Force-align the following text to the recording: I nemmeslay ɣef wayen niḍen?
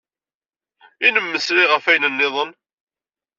I 1.05 1.07
nemmeslay 1.09 1.67
ɣef 1.67 1.85
wayen 1.87 2.11
niḍen? 2.17 2.51